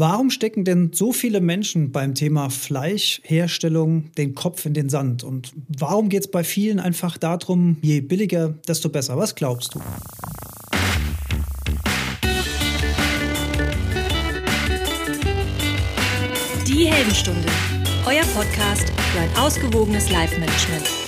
[0.00, 5.24] Warum stecken denn so viele Menschen beim Thema Fleischherstellung den Kopf in den Sand?
[5.24, 9.16] Und warum geht es bei vielen einfach darum, je billiger, desto besser?
[9.16, 9.80] Was glaubst du?
[16.68, 17.48] Die Heldenstunde,
[18.06, 21.07] euer Podcast für ein ausgewogenes Live-Management.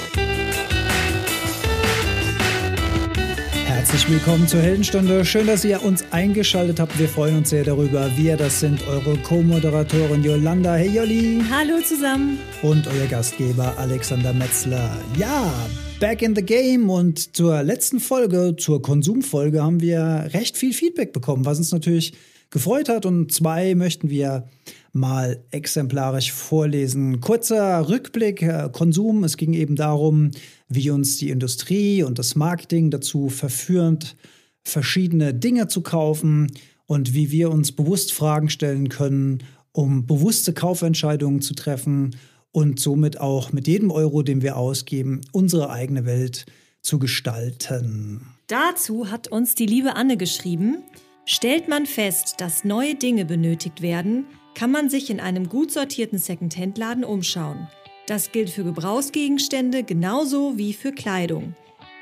[3.80, 5.24] Herzlich willkommen zur Heldenstunde.
[5.24, 6.98] Schön, dass ihr uns eingeschaltet habt.
[6.98, 8.10] Wir freuen uns sehr darüber.
[8.14, 10.74] Wir, das sind eure Co-Moderatorin Yolanda.
[10.74, 11.40] Hey Jolli.
[11.50, 12.38] Hallo zusammen.
[12.60, 14.98] Und euer Gastgeber Alexander Metzler.
[15.18, 15.50] Ja,
[15.98, 16.90] back in the game.
[16.90, 22.12] Und zur letzten Folge, zur Konsumfolge, haben wir recht viel Feedback bekommen, was uns natürlich
[22.50, 23.06] gefreut hat.
[23.06, 24.46] Und zwei möchten wir
[24.92, 27.22] mal exemplarisch vorlesen.
[27.22, 29.24] Kurzer Rückblick, äh, Konsum.
[29.24, 30.32] Es ging eben darum,
[30.70, 34.16] wie uns die Industrie und das Marketing dazu verführt,
[34.62, 36.50] verschiedene Dinge zu kaufen
[36.86, 42.16] und wie wir uns bewusst Fragen stellen können, um bewusste Kaufentscheidungen zu treffen
[42.52, 46.46] und somit auch mit jedem Euro, den wir ausgeben, unsere eigene Welt
[46.82, 48.26] zu gestalten.
[48.46, 50.78] Dazu hat uns die liebe Anne geschrieben,
[51.24, 54.24] stellt man fest, dass neue Dinge benötigt werden,
[54.54, 57.68] kann man sich in einem gut sortierten Second-Hand-Laden umschauen.
[58.10, 61.54] Das gilt für Gebrauchsgegenstände genauso wie für Kleidung.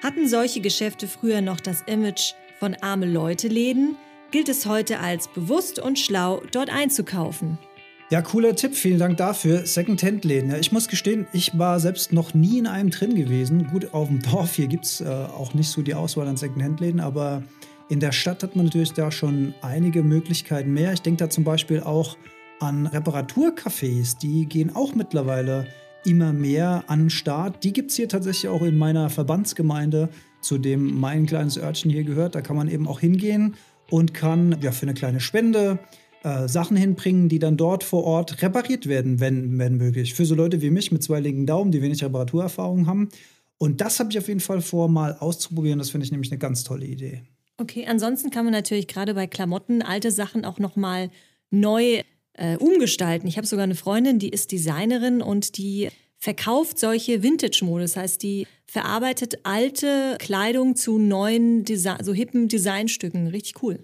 [0.02, 3.94] Hatten solche Geschäfte früher noch das Image von arme Leute-Läden,
[4.30, 7.58] gilt es heute als bewusst und schlau, dort einzukaufen.
[8.08, 9.66] Ja, cooler Tipp, vielen Dank dafür.
[9.66, 10.54] Second-Hand-Läden.
[10.58, 13.66] Ich muss gestehen, ich war selbst noch nie in einem drin gewesen.
[13.66, 17.00] Gut, auf dem Dorf hier gibt es äh, auch nicht so die Auswahl an Second-Hand-Läden,
[17.00, 17.42] aber
[17.90, 20.94] in der Stadt hat man natürlich da schon einige Möglichkeiten mehr.
[20.94, 22.16] Ich denke da zum Beispiel auch
[22.60, 25.66] an Reparaturcafés, die gehen auch mittlerweile
[26.04, 27.64] immer mehr an den Start.
[27.64, 30.08] Die gibt es hier tatsächlich auch in meiner Verbandsgemeinde,
[30.40, 32.34] zu dem mein kleines Örtchen hier gehört.
[32.34, 33.56] Da kann man eben auch hingehen
[33.90, 35.78] und kann ja für eine kleine Spende
[36.22, 40.14] äh, Sachen hinbringen, die dann dort vor Ort repariert werden, wenn, wenn möglich.
[40.14, 43.08] Für so Leute wie mich mit zwei linken Daumen, die wenig Reparaturerfahrung haben.
[43.58, 45.78] Und das habe ich auf jeden Fall vor, mal auszuprobieren.
[45.78, 47.22] Das finde ich nämlich eine ganz tolle Idee.
[47.56, 51.10] Okay, ansonsten kann man natürlich gerade bei Klamotten alte Sachen auch nochmal
[51.50, 52.02] neu
[52.38, 53.28] äh, umgestalten.
[53.28, 55.88] Ich habe sogar eine Freundin, die ist Designerin und die
[56.18, 57.82] verkauft solche Vintage-Mode.
[57.82, 63.28] Das heißt, die verarbeitet alte Kleidung zu neuen, Desi so hippen Designstücken.
[63.28, 63.78] Richtig cool.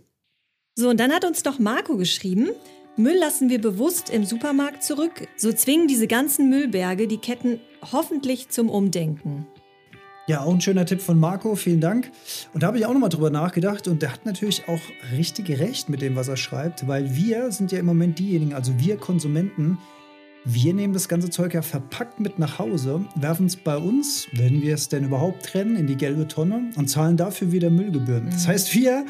[0.76, 2.50] So, und dann hat uns doch Marco geschrieben,
[2.96, 5.26] Müll lassen wir bewusst im Supermarkt zurück.
[5.36, 7.60] So zwingen diese ganzen Müllberge die Ketten
[7.92, 9.46] hoffentlich zum Umdenken.
[10.26, 12.10] Ja, auch ein schöner Tipp von Marco, vielen Dank.
[12.54, 14.80] Und da habe ich auch nochmal drüber nachgedacht und der hat natürlich auch
[15.12, 18.72] richtig recht mit dem, was er schreibt, weil wir sind ja im Moment diejenigen, also
[18.78, 19.76] wir Konsumenten,
[20.46, 24.62] wir nehmen das ganze Zeug ja verpackt mit nach Hause, werfen es bei uns, wenn
[24.62, 28.30] wir es denn überhaupt trennen, in die gelbe Tonne und zahlen dafür wieder Müllgebühren.
[28.30, 28.50] Das mhm.
[28.50, 29.04] heißt, wir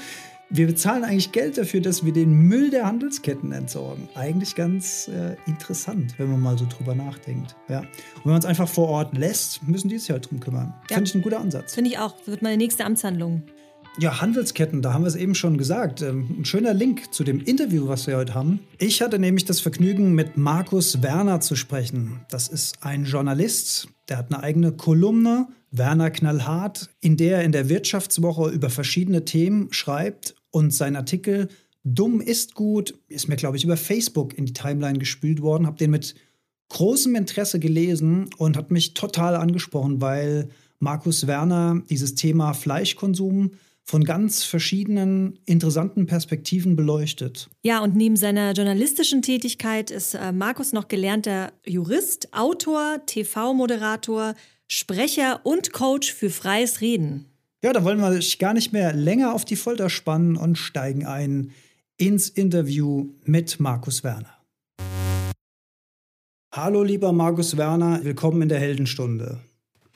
[0.56, 4.08] wir bezahlen eigentlich Geld dafür, dass wir den Müll der Handelsketten entsorgen.
[4.14, 7.56] Eigentlich ganz äh, interessant, wenn man mal so drüber nachdenkt.
[7.68, 7.80] Ja.
[7.80, 7.88] Und
[8.24, 10.72] wenn man es einfach vor Ort lässt, müssen die sich halt drum kümmern.
[10.88, 10.96] Ja.
[10.96, 11.74] Finde ich ein guter Ansatz.
[11.74, 12.14] Finde ich auch.
[12.26, 13.42] Wird meine nächste Amtshandlung.
[13.98, 16.02] Ja, Handelsketten, da haben wir es eben schon gesagt.
[16.02, 18.60] Ähm, ein schöner Link zu dem Interview, was wir heute haben.
[18.78, 22.20] Ich hatte nämlich das Vergnügen, mit Markus Werner zu sprechen.
[22.30, 27.50] Das ist ein Journalist, der hat eine eigene Kolumne, Werner Knallhart, in der er in
[27.50, 31.48] der Wirtschaftswoche über verschiedene Themen schreibt und sein Artikel
[31.82, 35.76] Dumm ist gut ist mir, glaube ich, über Facebook in die Timeline gespült worden, habe
[35.76, 36.14] den mit
[36.70, 40.48] großem Interesse gelesen und hat mich total angesprochen, weil
[40.78, 43.50] Markus Werner dieses Thema Fleischkonsum
[43.82, 47.50] von ganz verschiedenen interessanten Perspektiven beleuchtet.
[47.62, 54.34] Ja, und neben seiner journalistischen Tätigkeit ist äh, Markus noch gelernter Jurist, Autor, TV-Moderator,
[54.68, 57.33] Sprecher und Coach für freies Reden.
[57.64, 61.52] Ja, da wollen wir gar nicht mehr länger auf die Folter spannen und steigen ein
[61.96, 64.36] ins Interview mit Markus Werner.
[66.54, 69.40] Hallo lieber Markus Werner, willkommen in der Heldenstunde.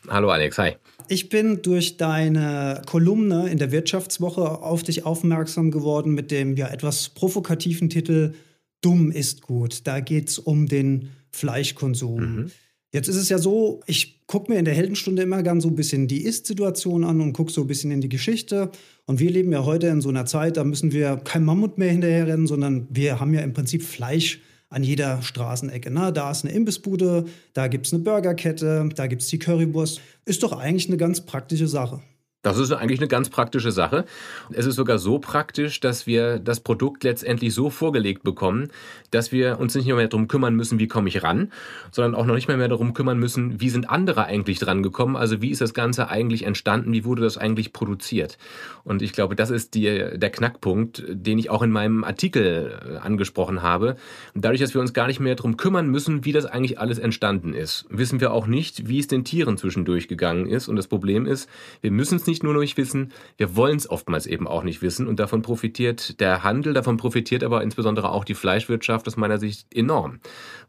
[0.08, 0.76] Hallo Alex, hi.
[1.08, 6.68] Ich bin durch deine Kolumne in der Wirtschaftswoche auf dich aufmerksam geworden mit dem ja
[6.68, 8.32] etwas provokativen Titel
[8.80, 9.86] Dumm ist gut.
[9.86, 12.20] Da geht es um den Fleischkonsum.
[12.20, 12.50] Mhm.
[12.94, 15.74] Jetzt ist es ja so, ich gucke mir in der Heldenstunde immer gern so ein
[15.74, 18.70] bisschen die Ist-Situation an und gucke so ein bisschen in die Geschichte.
[19.06, 21.90] Und wir leben ja heute in so einer Zeit, da müssen wir kein Mammut mehr
[21.90, 25.90] hinterherrennen, sondern wir haben ja im Prinzip Fleisch an jeder Straßenecke.
[25.90, 26.12] Ne?
[26.12, 30.02] Da ist eine Imbissbude, da gibt es eine Burgerkette, da gibt es die Currywurst.
[30.26, 32.02] Ist doch eigentlich eine ganz praktische Sache.
[32.42, 34.04] Das ist eigentlich eine ganz praktische Sache.
[34.52, 38.70] Es ist sogar so praktisch, dass wir das Produkt letztendlich so vorgelegt bekommen,
[39.10, 41.50] dass wir uns nicht mehr darum kümmern müssen, wie komme ich ran,
[41.90, 45.16] sondern auch noch nicht mehr, mehr darum kümmern müssen, wie sind andere eigentlich dran gekommen,
[45.16, 48.38] also wie ist das Ganze eigentlich entstanden, wie wurde das eigentlich produziert.
[48.84, 49.82] Und ich glaube, das ist die,
[50.14, 53.96] der Knackpunkt, den ich auch in meinem Artikel äh, angesprochen habe.
[54.36, 57.52] dadurch, dass wir uns gar nicht mehr darum kümmern müssen, wie das eigentlich alles entstanden
[57.52, 60.68] ist, wissen wir auch nicht, wie es den Tieren zwischendurch gegangen ist.
[60.68, 61.50] Und das Problem ist,
[61.80, 65.08] wir müssen es nicht nur nicht wissen, wir wollen es oftmals eben auch nicht wissen
[65.08, 69.66] und davon profitiert der Handel, davon profitiert aber insbesondere auch die Fleischwirtschaft aus meiner Sicht
[69.74, 70.20] enorm,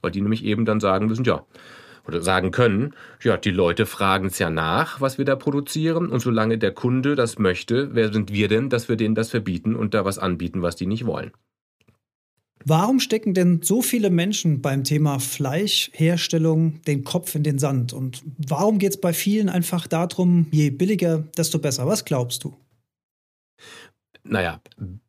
[0.01, 1.45] weil die nämlich eben dann sagen müssen, ja,
[2.07, 6.21] oder sagen können, ja, die Leute fragen es ja nach, was wir da produzieren und
[6.21, 9.93] solange der Kunde das möchte, wer sind wir denn, dass wir denen das verbieten und
[9.93, 11.31] da was anbieten, was die nicht wollen.
[12.65, 17.93] Warum stecken denn so viele Menschen beim Thema Fleischherstellung den Kopf in den Sand?
[17.93, 21.87] Und warum geht es bei vielen einfach darum, je billiger, desto besser?
[21.87, 22.55] Was glaubst du?
[24.23, 24.61] Naja,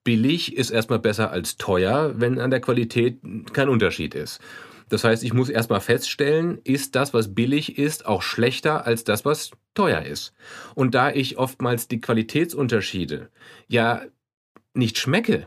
[0.05, 3.19] billig ist erstmal besser als teuer, wenn an der Qualität
[3.53, 4.41] kein Unterschied ist.
[4.89, 9.25] Das heißt, ich muss erstmal feststellen, ist das, was billig ist, auch schlechter als das,
[9.25, 10.33] was teuer ist.
[10.75, 13.31] Und da ich oftmals die Qualitätsunterschiede
[13.69, 14.03] ja
[14.75, 15.47] nicht schmecke,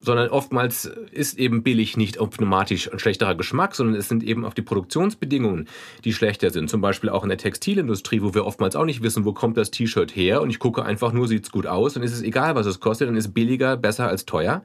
[0.00, 4.54] sondern oftmals ist eben billig nicht automatisch ein schlechterer Geschmack, sondern es sind eben auch
[4.54, 5.68] die Produktionsbedingungen,
[6.04, 6.70] die schlechter sind.
[6.70, 9.72] Zum Beispiel auch in der Textilindustrie, wo wir oftmals auch nicht wissen, wo kommt das
[9.72, 12.54] T-Shirt her und ich gucke einfach nur, sieht es gut aus, dann ist es egal,
[12.54, 14.62] was es kostet, dann ist billiger besser als teuer.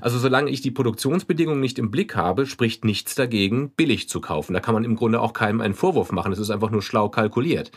[0.00, 4.54] Also solange ich die Produktionsbedingungen nicht im Blick habe, spricht nichts dagegen, billig zu kaufen.
[4.54, 6.32] Da kann man im Grunde auch keinem einen Vorwurf machen.
[6.32, 7.70] Es ist einfach nur schlau kalkuliert.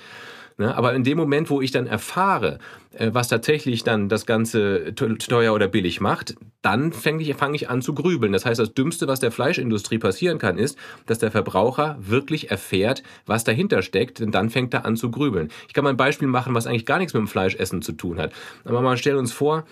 [0.57, 0.75] Ne?
[0.75, 2.57] Aber in dem Moment, wo ich dann erfahre,
[2.93, 7.69] äh, was tatsächlich dann das Ganze teuer oder billig macht, dann fange ich, fang ich
[7.69, 8.33] an zu grübeln.
[8.33, 13.03] Das heißt, das Dümmste, was der Fleischindustrie passieren kann, ist, dass der Verbraucher wirklich erfährt,
[13.25, 15.49] was dahinter steckt, denn dann fängt er an zu grübeln.
[15.67, 18.19] Ich kann mal ein Beispiel machen, was eigentlich gar nichts mit dem Fleischessen zu tun
[18.19, 18.33] hat.
[18.65, 19.63] Aber mal stellen uns vor,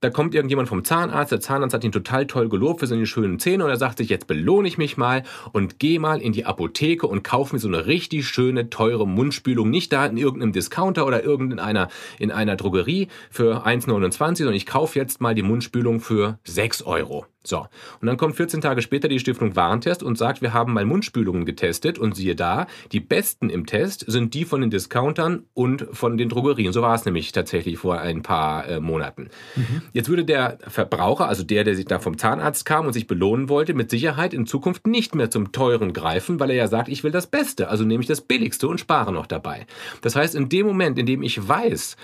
[0.00, 3.38] da kommt irgendjemand vom Zahnarzt, der Zahnarzt hat ihn total toll gelobt für seine schönen
[3.40, 6.46] Zähne und er sagt sich, jetzt belohne ich mich mal und gehe mal in die
[6.46, 9.70] Apotheke und kaufe mir so eine richtig schöne, teure Mundspülung.
[9.70, 14.98] Nicht da in irgendeinem Discounter oder irgendeiner in einer Drogerie für 1,29, sondern ich kaufe
[14.98, 17.26] jetzt mal die Mundspülung für 6 Euro.
[17.44, 17.66] So,
[18.00, 21.44] und dann kommt 14 Tage später die Stiftung Warentest und sagt, wir haben mal Mundspülungen
[21.44, 26.18] getestet und siehe da, die besten im Test sind die von den Discountern und von
[26.18, 26.72] den Drogerien.
[26.72, 29.30] So war es nämlich tatsächlich vor ein paar äh, Monaten.
[29.54, 29.82] Mhm.
[29.92, 33.48] Jetzt würde der Verbraucher, also der, der sich da vom Zahnarzt kam und sich belohnen
[33.48, 37.04] wollte, mit Sicherheit in Zukunft nicht mehr zum teuren greifen, weil er ja sagt, ich
[37.04, 39.66] will das Beste, also nehme ich das Billigste und spare noch dabei.
[40.02, 41.96] Das heißt, in dem Moment, in dem ich weiß,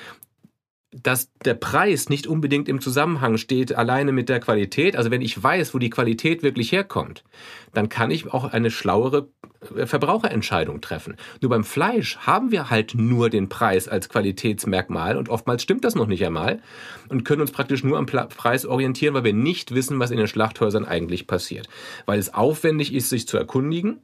[1.02, 4.96] dass der Preis nicht unbedingt im Zusammenhang steht alleine mit der Qualität.
[4.96, 7.25] Also wenn ich weiß, wo die Qualität wirklich herkommt,
[7.73, 9.29] dann kann ich auch eine schlauere
[9.76, 11.17] äh, Verbraucherentscheidung treffen.
[11.41, 15.96] Nur beim Fleisch haben wir halt nur den Preis als Qualitätsmerkmal und oftmals stimmt das
[15.96, 16.61] noch nicht einmal
[17.08, 20.29] und können uns praktisch nur am Preis orientieren, weil wir nicht wissen, was in den
[20.29, 21.69] Schlachthäusern eigentlich passiert.
[22.06, 24.00] Weil es aufwendig ist, sich zu erkundigen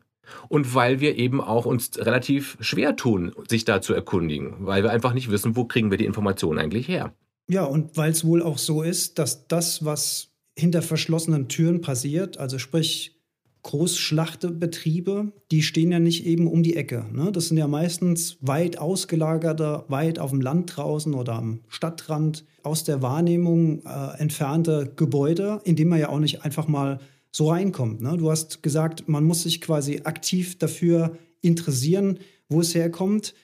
[0.48, 4.90] und weil wir eben auch uns relativ schwer tun, sich da zu erkundigen, weil wir
[4.90, 7.12] einfach nicht wissen, wo kriegen wir die Informationen eigentlich her.
[7.48, 12.38] Ja, und weil es wohl auch so ist, dass das, was hinter verschlossenen Türen passiert,
[12.38, 13.16] also sprich
[13.62, 17.04] Großschlachtebetriebe, die stehen ja nicht eben um die Ecke.
[17.12, 17.30] Ne?
[17.30, 22.84] Das sind ja meistens weit ausgelagerte, weit auf dem Land draußen oder am Stadtrand aus
[22.84, 27.00] der Wahrnehmung äh, entfernte Gebäude, in denen man ja auch nicht einfach mal
[27.32, 28.00] so reinkommt.
[28.00, 28.16] Ne?
[28.16, 32.18] Du hast gesagt, man muss sich quasi aktiv dafür interessieren,
[32.48, 33.34] wo es herkommt.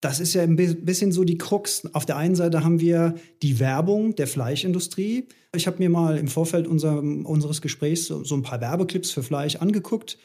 [0.00, 1.84] Das ist ja ein bisschen so die Krux.
[1.94, 5.26] Auf der einen Seite haben wir die Werbung der Fleischindustrie.
[5.54, 9.22] Ich habe mir mal im Vorfeld unser, unseres Gesprächs so, so ein paar Werbeclips für
[9.22, 10.18] Fleisch angeguckt.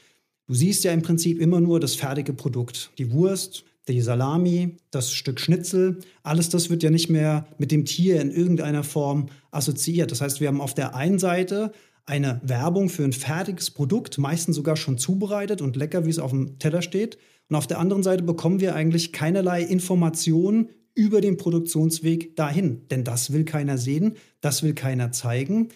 [0.48, 2.92] Du siehst ja im Prinzip immer nur das fertige Produkt.
[2.98, 7.86] Die Wurst, die Salami, das Stück Schnitzel, alles das wird ja nicht mehr mit dem
[7.86, 10.12] Tier in irgendeiner Form assoziiert.
[10.12, 11.72] Das heißt, wir haben auf der einen Seite
[12.06, 16.32] eine Werbung für ein fertiges Produkt, meistens sogar schon zubereitet und lecker, wie es auf
[16.32, 17.18] dem Teller steht.
[17.50, 22.88] Und auf der anderen Seite bekommen wir eigentlich keinerlei Informationen über den Produktionsweg dahin.
[22.90, 25.70] Denn das will keiner sehen, das will keiner zeigen.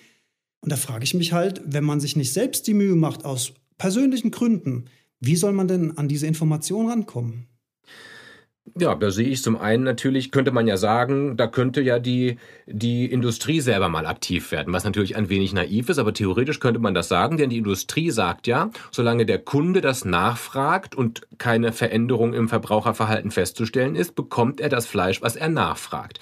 [0.62, 3.54] Und da frage ich mich halt, wenn man sich nicht selbst die Mühe macht aus
[3.78, 4.86] persönlichen Gründen,
[5.20, 7.48] wie soll man denn an diese Informationen rankommen?
[8.74, 12.38] Ja, da sehe ich zum einen natürlich, könnte man ja sagen, da könnte ja die,
[12.66, 16.80] die Industrie selber mal aktiv werden, was natürlich ein wenig naiv ist, aber theoretisch könnte
[16.80, 21.74] man das sagen, denn die Industrie sagt ja, solange der Kunde das nachfragt und keine
[21.74, 26.20] Veränderung im Verbraucherverhalten festzustellen ist, bekommt er das Fleisch, was er nachfragt.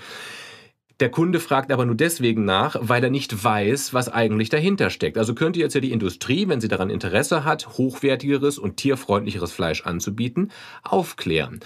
[0.99, 5.17] Der Kunde fragt aber nur deswegen nach, weil er nicht weiß, was eigentlich dahinter steckt.
[5.17, 9.85] Also könnte jetzt ja die Industrie, wenn sie daran Interesse hat, hochwertigeres und tierfreundlicheres Fleisch
[9.85, 10.51] anzubieten,
[10.83, 11.61] aufklären.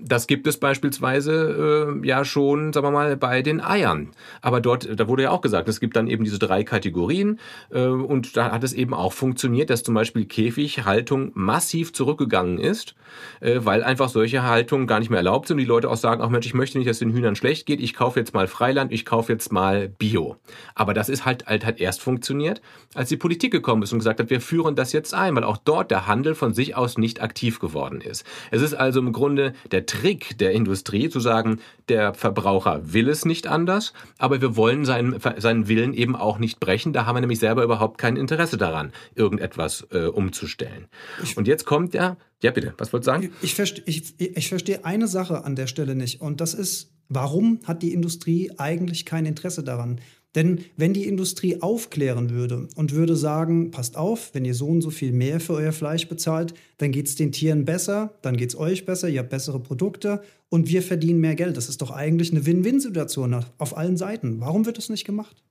[0.00, 4.10] Das gibt es beispielsweise äh, ja schon, sagen wir mal, bei den Eiern.
[4.40, 7.40] Aber dort, da wurde ja auch gesagt, es gibt dann eben diese drei Kategorien
[7.70, 12.94] äh, und da hat es eben auch funktioniert, dass zum Beispiel Käfighaltung massiv zurückgegangen ist,
[13.40, 16.22] äh, weil einfach solche Haltungen gar nicht mehr erlaubt sind und die Leute auch sagen,
[16.22, 18.92] ach Mensch, ich möchte nicht, dass den Hühnern schlecht geht, ich kaufe jetzt mal Freiland,
[18.92, 20.36] ich kaufe jetzt mal Bio.
[20.76, 22.62] Aber das ist halt, halt, halt erst funktioniert,
[22.94, 25.56] als die Politik gekommen ist und gesagt hat, wir führen das jetzt ein, weil auch
[25.56, 28.24] dort der Handel von sich aus nicht aktiv geworden ist.
[28.52, 33.24] Es ist also im Grunde der Trick der Industrie zu sagen, der Verbraucher will es
[33.24, 36.92] nicht anders, aber wir wollen seinen, seinen Willen eben auch nicht brechen.
[36.92, 40.86] Da haben wir nämlich selber überhaupt kein Interesse daran, irgendetwas äh, umzustellen.
[41.22, 43.32] Ich, und jetzt kommt ja, ja bitte, was wolltest du sagen?
[43.42, 47.82] Ich, ich, ich verstehe eine Sache an der Stelle nicht und das ist, warum hat
[47.82, 50.00] die Industrie eigentlich kein Interesse daran?
[50.34, 54.82] Denn wenn die Industrie aufklären würde und würde sagen, passt auf, wenn ihr so und
[54.82, 58.50] so viel mehr für euer Fleisch bezahlt, dann geht es den Tieren besser, dann geht
[58.50, 61.56] es euch besser, ihr habt bessere Produkte und wir verdienen mehr Geld.
[61.56, 64.40] Das ist doch eigentlich eine Win-Win-Situation auf allen Seiten.
[64.40, 65.42] Warum wird das nicht gemacht?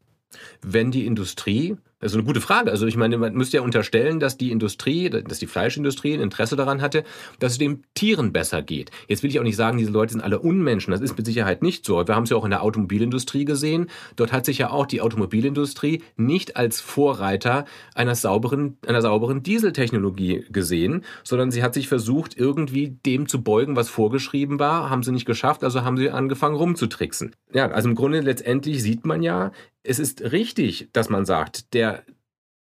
[0.62, 2.70] Wenn die Industrie das ist eine gute Frage.
[2.70, 6.56] Also ich meine, man müsste ja unterstellen, dass die Industrie, dass die Fleischindustrie ein Interesse
[6.56, 7.04] daran hatte,
[7.39, 8.92] dass es den Tieren besser geht.
[9.08, 10.92] Jetzt will ich auch nicht sagen, diese Leute sind alle Unmenschen.
[10.92, 12.08] Das ist mit Sicherheit nicht so.
[12.08, 13.89] Wir haben es ja auch in der Automobilindustrie gesehen.
[14.16, 20.46] Dort hat sich ja auch die Automobilindustrie nicht als Vorreiter einer sauberen, einer sauberen Dieseltechnologie
[20.51, 24.92] gesehen, sondern sie hat sich versucht, irgendwie dem zu beugen, was vorgeschrieben war.
[24.92, 27.36] Haben sie nicht geschafft, also haben sie angefangen rumzutricksen.
[27.54, 29.51] Ja, also im Grunde letztendlich sieht man ja,
[29.88, 31.87] es ist richtig, dass man sagt, der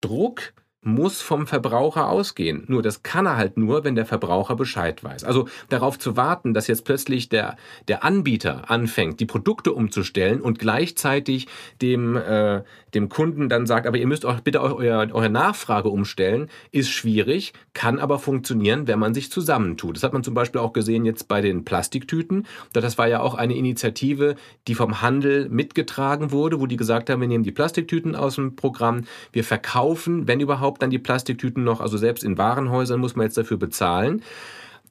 [0.04, 0.54] Druck
[0.84, 2.64] muss vom Verbraucher ausgehen.
[2.68, 5.24] Nur das kann er halt nur, wenn der Verbraucher Bescheid weiß.
[5.24, 10.60] Also darauf zu warten, dass jetzt plötzlich der, der Anbieter anfängt, die Produkte umzustellen und
[10.60, 11.48] gleichzeitig
[11.82, 12.64] dem, äh,
[12.94, 17.54] dem Kunden dann sagt, aber ihr müsst auch bitte euer, eure Nachfrage umstellen, ist schwierig,
[17.74, 19.96] kann aber funktionieren, wenn man sich zusammentut.
[19.96, 22.46] Das hat man zum Beispiel auch gesehen jetzt bei den Plastiktüten.
[22.74, 24.36] Das war ja auch eine Initiative,
[24.68, 28.56] die vom Handel mitgetragen wurde, wo die gesagt haben, wir nehmen die Plastiktüten aus dem
[28.56, 31.82] Programm, wir verkaufen, wenn überhaupt, überhaupt dann die Plastiktüten noch?
[31.82, 34.24] Also selbst in Warenhäusern muss man jetzt dafür bezahlen.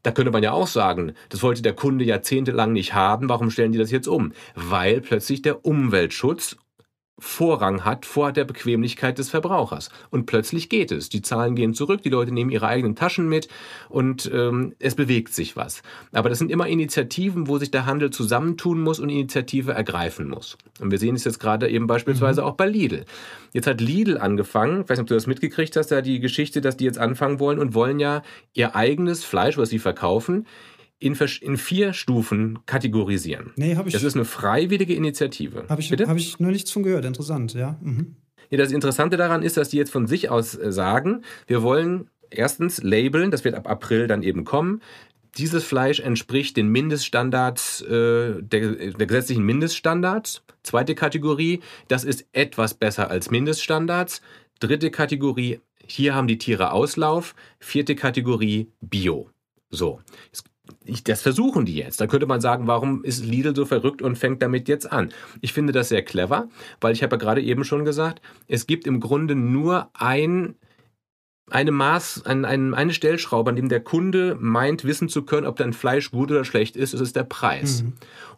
[0.04, 3.72] Da könnte man ja auch sagen, das wollte der Kunde jahrzehntelang nicht haben, warum stellen
[3.72, 4.32] die das jetzt um?
[4.54, 6.56] Weil plötzlich der Umweltschutz
[7.22, 9.90] Vorrang hat vor der Bequemlichkeit des Verbrauchers.
[10.10, 11.08] Und plötzlich geht es.
[11.08, 13.46] Die Zahlen gehen zurück, die Leute nehmen ihre eigenen Taschen mit
[13.88, 15.82] und ähm, es bewegt sich was.
[16.10, 20.58] Aber das sind immer Initiativen, wo sich der Handel zusammentun muss und Initiative ergreifen muss.
[20.80, 22.48] Und wir sehen es jetzt gerade eben beispielsweise mhm.
[22.48, 23.04] auch bei Lidl.
[23.52, 26.60] Jetzt hat Lidl angefangen, ich weiß nicht, ob du das mitgekriegt hast, da die Geschichte,
[26.60, 30.46] dass die jetzt anfangen wollen und wollen ja ihr eigenes Fleisch, was sie verkaufen,
[31.02, 33.52] in, in vier Stufen kategorisieren.
[33.56, 33.92] Nee, habe ich.
[33.92, 35.64] Das ist eine freiwillige Initiative.
[35.68, 37.04] Habe ich, hab ich nur nichts von gehört.
[37.04, 37.78] Interessant, ja.
[37.82, 38.14] Mhm.
[38.50, 38.58] ja.
[38.58, 42.82] Das Interessante daran ist, dass die jetzt von sich aus äh, sagen, wir wollen erstens
[42.82, 44.80] labeln, das wird ab April dann eben kommen.
[45.38, 50.42] Dieses Fleisch entspricht den Mindeststandards, äh, der, der gesetzlichen Mindeststandards.
[50.62, 54.20] Zweite Kategorie, das ist etwas besser als Mindeststandards.
[54.60, 57.34] Dritte Kategorie, hier haben die Tiere Auslauf.
[57.58, 59.30] Vierte Kategorie, Bio.
[59.70, 60.44] So, jetzt
[60.84, 62.00] ich, das versuchen die jetzt.
[62.00, 65.10] Da könnte man sagen, warum ist Lidl so verrückt und fängt damit jetzt an?
[65.40, 66.48] Ich finde das sehr clever,
[66.80, 70.56] weil ich habe ja gerade eben schon gesagt, es gibt im Grunde nur ein
[71.50, 75.56] eine Maß, ein, ein, eine Stellschraube, an dem der Kunde meint, wissen zu können, ob
[75.56, 77.82] dein Fleisch gut oder schlecht ist, ist der Preis.
[77.82, 77.92] Mhm.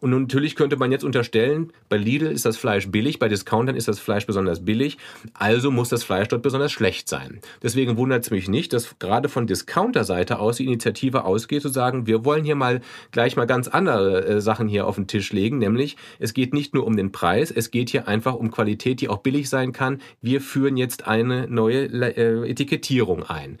[0.05, 3.87] Und natürlich könnte man jetzt unterstellen, bei Lidl ist das Fleisch billig, bei Discountern ist
[3.87, 4.99] das Fleisch besonders billig,
[5.33, 7.39] also muss das Fleisch dort besonders schlecht sein.
[7.63, 12.05] Deswegen wundert es mich nicht, dass gerade von Discounter-Seite aus die Initiative ausgeht, zu sagen,
[12.05, 15.57] wir wollen hier mal gleich mal ganz andere äh, Sachen hier auf den Tisch legen,
[15.57, 19.09] nämlich es geht nicht nur um den Preis, es geht hier einfach um Qualität, die
[19.09, 20.01] auch billig sein kann.
[20.21, 23.57] Wir führen jetzt eine neue äh, Etikettierung ein.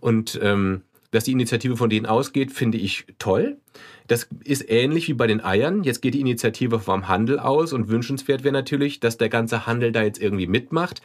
[0.00, 3.58] Und ähm, dass die Initiative von denen ausgeht, finde ich toll.
[4.06, 5.84] Das ist ähnlich wie bei den Eiern.
[5.84, 9.92] Jetzt geht die Initiative vom Handel aus und wünschenswert wäre natürlich, dass der ganze Handel
[9.92, 11.02] da jetzt irgendwie mitmacht.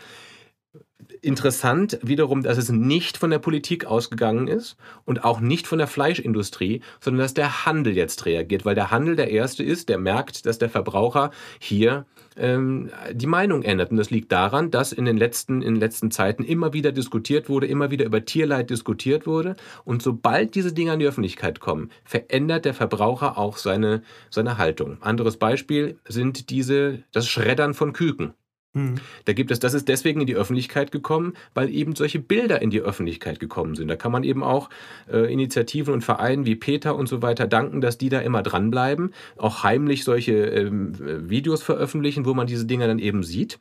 [1.21, 5.87] Interessant wiederum, dass es nicht von der Politik ausgegangen ist und auch nicht von der
[5.87, 10.45] Fleischindustrie, sondern dass der Handel jetzt reagiert, weil der Handel der Erste ist, der merkt,
[10.45, 12.05] dass der Verbraucher hier
[12.37, 13.91] ähm, die Meinung ändert.
[13.91, 17.49] Und das liegt daran, dass in den, letzten, in den letzten Zeiten immer wieder diskutiert
[17.49, 19.55] wurde, immer wieder über Tierleid diskutiert wurde.
[19.85, 24.97] Und sobald diese Dinge an die Öffentlichkeit kommen, verändert der Verbraucher auch seine, seine Haltung.
[25.01, 28.33] Anderes Beispiel sind diese, das Schreddern von Küken.
[28.73, 28.95] Mhm.
[29.25, 32.71] Da gibt es, das ist deswegen in die Öffentlichkeit gekommen, weil eben solche Bilder in
[32.71, 33.87] die Öffentlichkeit gekommen sind.
[33.87, 34.69] Da kann man eben auch
[35.11, 39.13] äh, Initiativen und Vereinen wie Peter und so weiter danken, dass die da immer dranbleiben,
[39.37, 43.59] auch heimlich solche ähm, Videos veröffentlichen, wo man diese Dinge dann eben sieht.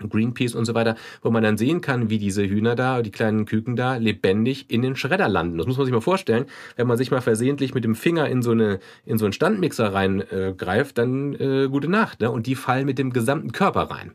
[0.00, 3.44] Greenpeace und so weiter, wo man dann sehen kann, wie diese Hühner da, die kleinen
[3.44, 5.58] Küken da, lebendig in den Schredder landen.
[5.58, 6.46] Das muss man sich mal vorstellen.
[6.76, 9.92] Wenn man sich mal versehentlich mit dem Finger in so, eine, in so einen Standmixer
[9.92, 12.20] reingreift, äh, dann äh, gute Nacht.
[12.20, 12.30] Ne?
[12.30, 14.12] Und die fallen mit dem gesamten Körper rein.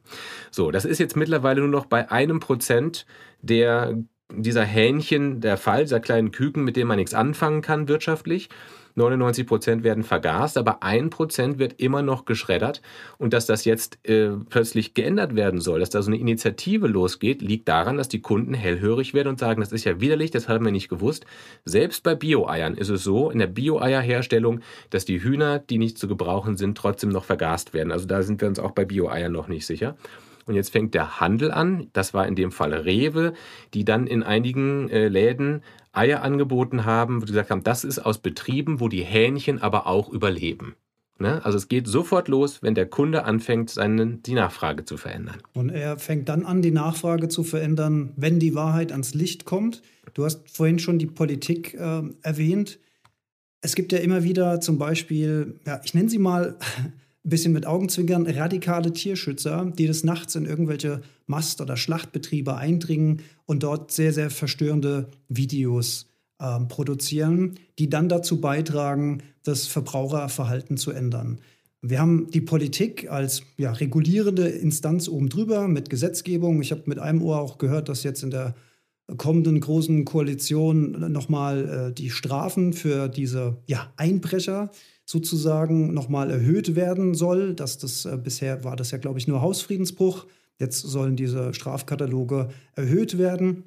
[0.52, 3.06] So, das ist jetzt mittlerweile nur noch bei einem Prozent
[3.42, 3.98] der
[4.32, 8.50] dieser Hähnchen der Fall, dieser kleinen Küken, mit denen man nichts anfangen kann wirtschaftlich.
[8.96, 12.82] 99 Prozent werden vergast, aber ein Prozent wird immer noch geschreddert.
[13.18, 17.42] Und dass das jetzt äh, plötzlich geändert werden soll, dass da so eine Initiative losgeht,
[17.42, 20.66] liegt daran, dass die Kunden hellhörig werden und sagen, das ist ja widerlich, das haben
[20.66, 21.26] wir nicht gewusst.
[21.66, 26.08] Selbst bei Bio-Eiern ist es so, in der Bio-Eierherstellung, dass die Hühner, die nicht zu
[26.08, 27.92] gebrauchen sind, trotzdem noch vergast werden.
[27.92, 29.96] Also da sind wir uns auch bei Bio-Eiern noch nicht sicher.
[30.50, 33.34] Und jetzt fängt der Handel an, das war in dem Fall Rewe,
[33.76, 35.62] die dann in einigen äh, Läden
[36.00, 39.86] Eier angeboten haben, wo sie gesagt haben, das ist aus Betrieben, wo die Hähnchen aber
[39.86, 40.76] auch überleben.
[41.20, 41.44] Ne?
[41.44, 45.42] Also es geht sofort los, wenn der Kunde anfängt, seine, die Nachfrage zu verändern.
[45.54, 49.82] Und er fängt dann an, die Nachfrage zu verändern, wenn die Wahrheit ans Licht kommt.
[50.14, 52.80] Du hast vorhin schon die Politik äh, erwähnt.
[53.60, 56.58] Es gibt ja immer wieder zum Beispiel, ja, ich nenne sie mal
[57.26, 63.22] ein bisschen mit Augenzwinkern, radikale Tierschützer, die des Nachts in irgendwelche Mast- oder Schlachtbetriebe eindringen
[63.46, 66.08] und dort sehr, sehr verstörende Videos
[66.40, 71.40] äh, produzieren, die dann dazu beitragen, das Verbraucherverhalten zu ändern.
[71.82, 76.62] Wir haben die Politik als ja, regulierende Instanz oben drüber mit Gesetzgebung.
[76.62, 78.56] Ich habe mit einem Ohr auch gehört, dass jetzt in der
[79.18, 84.72] kommenden großen Koalition nochmal äh, die Strafen für diese ja, Einbrecher
[85.10, 87.56] sozusagen nochmal erhöht werden soll.
[87.56, 90.28] Dass das äh, bisher war das ja, glaube ich, nur Hausfriedensbruch.
[90.60, 93.64] Jetzt sollen diese Strafkataloge erhöht werden.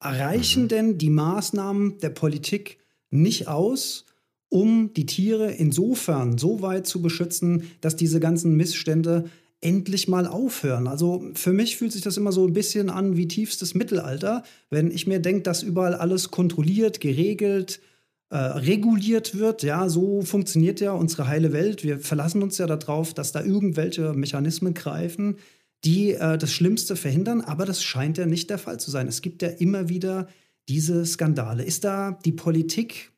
[0.00, 0.68] Erreichen mhm.
[0.68, 2.78] denn die Maßnahmen der Politik
[3.10, 4.06] nicht aus,
[4.48, 9.26] um die Tiere insofern so weit zu beschützen, dass diese ganzen Missstände
[9.60, 10.88] endlich mal aufhören.
[10.88, 14.90] Also für mich fühlt sich das immer so ein bisschen an wie tiefstes Mittelalter, wenn
[14.90, 17.80] ich mir denke, dass überall alles kontrolliert, geregelt,
[18.30, 19.62] äh, reguliert wird.
[19.62, 21.84] Ja, so funktioniert ja unsere heile Welt.
[21.84, 25.36] Wir verlassen uns ja darauf, dass da irgendwelche Mechanismen greifen,
[25.84, 27.40] die äh, das Schlimmste verhindern.
[27.40, 29.06] Aber das scheint ja nicht der Fall zu sein.
[29.06, 30.26] Es gibt ja immer wieder
[30.68, 31.62] diese Skandale.
[31.62, 33.12] Ist da die Politik,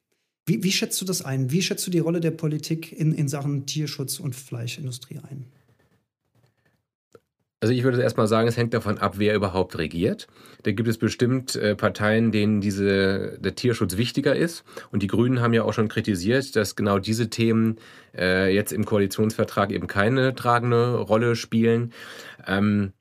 [0.45, 1.51] wie, wie schätzt du das ein?
[1.51, 5.47] Wie schätzt du die Rolle der Politik in, in Sachen Tierschutz und Fleischindustrie ein?
[7.61, 10.29] Also ich würde erstmal sagen, es hängt davon ab, wer überhaupt regiert.
[10.63, 14.65] Da gibt es bestimmt äh, Parteien, denen diese, der Tierschutz wichtiger ist.
[14.93, 17.79] Und die Grünen haben ja auch schon kritisiert, dass genau diese Themen
[18.17, 21.93] äh, jetzt im Koalitionsvertrag eben keine tragende Rolle spielen.
[22.47, 22.93] Ähm,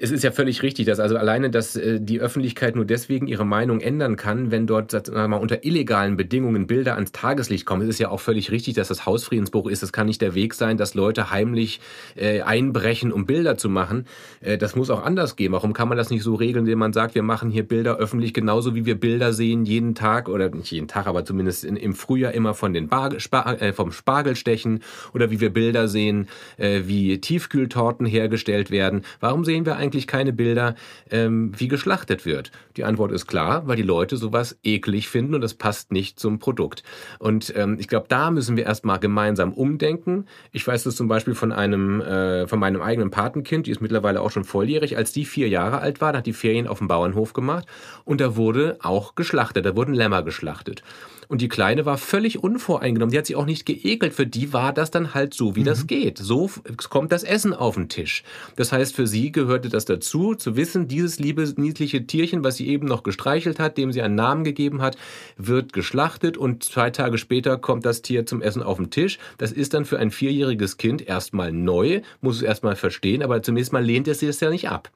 [0.00, 3.44] es ist ja völlig richtig, dass also alleine, dass äh, die Öffentlichkeit nur deswegen ihre
[3.44, 7.82] Meinung ändern kann, wenn dort mal, unter illegalen Bedingungen Bilder ans Tageslicht kommen.
[7.82, 9.82] Es ist ja auch völlig richtig, dass das Hausfriedensbruch ist.
[9.82, 11.80] Das kann nicht der Weg sein, dass Leute heimlich
[12.16, 14.06] äh, einbrechen, um Bilder zu machen.
[14.40, 15.52] Äh, das muss auch anders gehen.
[15.52, 18.34] Warum kann man das nicht so regeln, indem man sagt, wir machen hier Bilder öffentlich,
[18.34, 21.94] genauso wie wir Bilder sehen jeden Tag oder nicht jeden Tag, aber zumindest in, im
[21.94, 24.82] Frühjahr immer von den Bar Spar äh, vom Spargelstechen
[25.14, 26.28] oder wie wir Bilder sehen,
[26.58, 29.02] wie Tiefkühltorten hergestellt werden.
[29.20, 30.74] Warum sehen wir eigentlich keine Bilder,
[31.10, 32.50] ähm, wie geschlachtet wird?
[32.76, 36.38] Die Antwort ist klar, weil die Leute sowas eklig finden und das passt nicht zum
[36.38, 36.82] Produkt.
[37.18, 40.26] Und ähm, ich glaube, da müssen wir erstmal gemeinsam umdenken.
[40.52, 44.20] Ich weiß das zum Beispiel von einem, äh, von meinem eigenen Patenkind, die ist mittlerweile
[44.20, 44.96] auch schon volljährig.
[44.96, 47.66] Als die vier Jahre alt war, hat die Ferien auf dem Bauernhof gemacht
[48.04, 50.82] und da wurde auch geschlachtet, da wurden Lämmer geschlachtet.
[51.30, 53.12] Und die Kleine war völlig unvoreingenommen.
[53.12, 54.14] Die hat sich auch nicht geekelt.
[54.14, 55.66] Für die war das dann halt so, wie mhm.
[55.66, 56.18] das geht.
[56.18, 56.50] So
[56.88, 58.24] kommt das Essen auf den Tisch.
[58.56, 62.66] Das heißt, für sie gehörte das dazu, zu wissen, dieses liebe, niedliche Tierchen, was sie
[62.66, 64.96] eben noch gestreichelt hat, dem sie einen Namen gegeben hat,
[65.36, 69.20] wird geschlachtet und zwei Tage später kommt das Tier zum Essen auf den Tisch.
[69.38, 73.72] Das ist dann für ein vierjähriges Kind erstmal neu, muss es erstmal verstehen, aber zunächst
[73.72, 74.90] mal lehnt es sich das ja nicht ab.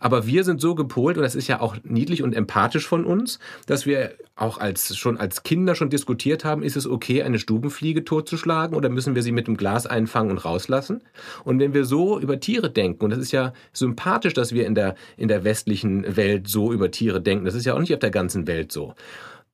[0.00, 3.38] Aber wir sind so gepolt, und das ist ja auch niedlich und empathisch von uns,
[3.66, 8.04] dass wir auch als, schon als Kinder schon diskutiert haben, ist es okay, eine Stubenfliege
[8.04, 11.02] totzuschlagen oder müssen wir sie mit dem Glas einfangen und rauslassen?
[11.44, 14.74] Und wenn wir so über Tiere denken, und das ist ja sympathisch, dass wir in
[14.74, 18.00] der, in der westlichen Welt so über Tiere denken, das ist ja auch nicht auf
[18.00, 18.94] der ganzen Welt so,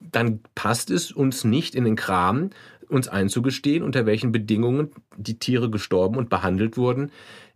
[0.01, 2.51] dann passt es uns nicht in den Kram,
[2.89, 7.11] uns einzugestehen, unter welchen Bedingungen die Tiere gestorben und behandelt wurden,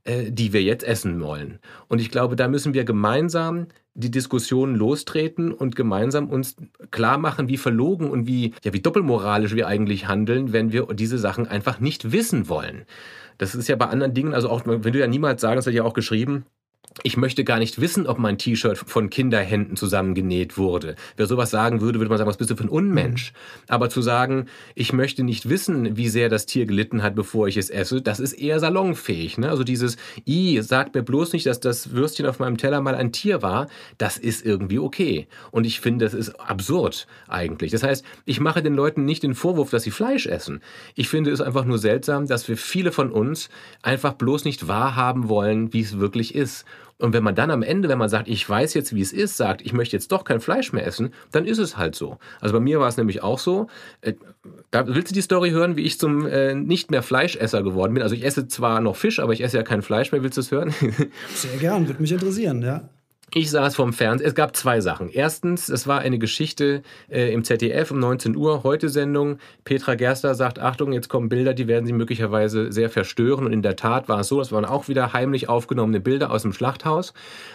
[0.07, 1.59] äh, die wir jetzt essen wollen.
[1.89, 6.57] Und ich glaube, da müssen wir gemeinsam die Diskussion lostreten und gemeinsam uns
[6.91, 11.19] klar machen, wie verlogen und wie, ja, wie doppelmoralisch wir eigentlich handeln, wenn wir diese
[11.19, 12.85] Sachen einfach nicht wissen wollen.
[13.39, 15.75] Das ist ja bei anderen Dingen, also auch, wenn du ja niemals sagen, das hat
[15.75, 16.47] ja auch geschrieben,
[17.03, 20.97] ich möchte gar nicht wissen, ob mein T-Shirt von Kinderhänden zusammengenäht wurde.
[21.17, 23.33] Wer sowas sagen würde, würde man sagen, was bist du für ein Unmensch?
[23.33, 23.37] Mhm.
[23.69, 27.57] Aber zu sagen, ich möchte nicht wissen, wie sehr das Tier gelitten hat, bevor ich
[27.57, 29.39] es esse, das ist eher salonfähig.
[29.39, 29.51] Ne?
[29.51, 33.13] Also dieses, i, sagt mir bloß nicht, dass das Würstchen auf meinem Teller mal ein
[33.13, 35.27] Tier war, das ist irgendwie okay.
[35.51, 37.73] Und ich finde, das ist absurd eigentlich.
[37.73, 40.61] Das heißt, ich mache den Leuten nicht den Vorwurf, dass sie Fleisch essen.
[40.95, 43.49] Ich finde es einfach nur seltsam, dass wir viele von uns
[43.83, 46.65] einfach bloß nicht wahrhaben wollen, wie es wirklich ist.
[46.99, 49.37] Und wenn man dann am Ende, wenn man sagt, ich weiß jetzt, wie es ist,
[49.37, 52.19] sagt, ich möchte jetzt doch kein Fleisch mehr essen, dann ist es halt so.
[52.41, 53.67] Also bei mir war es nämlich auch so.
[54.01, 54.15] Äh,
[54.71, 58.03] da willst du die Story hören, wie ich zum äh, nicht mehr Fleischesser geworden bin?
[58.03, 60.23] Also ich esse zwar noch Fisch, aber ich esse ja kein Fleisch mehr.
[60.23, 60.73] Willst du es hören?
[61.35, 62.89] Sehr gern, würde mich interessieren, ja.
[63.35, 64.29] Ich saß vorm Fernsehen.
[64.29, 65.11] Es gab zwei Sachen.
[65.11, 69.39] Erstens, es war eine Geschichte äh, im ZDF um 19 Uhr, heute Sendung.
[69.65, 73.45] Petra Gerster sagt, Achtung, jetzt kommen Bilder, die werden sie möglicherweise sehr verstören.
[73.45, 76.43] Und in der Tat war es so, es waren auch wieder heimlich aufgenommene Bilder aus
[76.43, 77.15] dem Schlachthaus.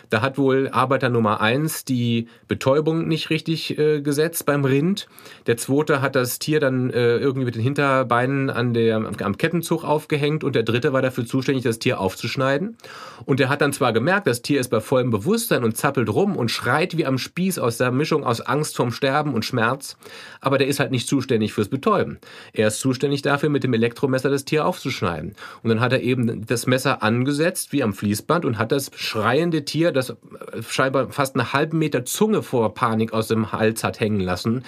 [0.10, 5.08] Da hat wohl Arbeiter Nummer eins die Betäubung nicht richtig äh, gesetzt beim Rind.
[5.48, 9.86] Der zweite hat das Tier dann äh, irgendwie mit den Hinterbeinen an der, am Kettenzug
[9.86, 12.76] aufgehängt und der dritte war dafür zuständig, das Tier aufzuschneiden.
[13.26, 16.36] Und der hat dann zwar gemerkt, das Tier ist bei vollem Bewusstsein und zappelt rum
[16.36, 19.98] und schreit wie am Spieß aus der Mischung aus Angst vorm Sterben und Schmerz,
[20.40, 22.20] aber der ist halt nicht zuständig fürs Betäuben.
[22.54, 25.36] Er ist zuständig dafür, mit dem Elektromesser das Tier aufzuschneiden.
[25.64, 29.66] Und dann hat er eben das Messer angesetzt wie am Fließband und hat das schreiende
[29.66, 30.16] Tier, das
[30.68, 34.64] scheinbar fast einen halben Meter Zunge vor Panik aus dem Hals hat hängen lassen,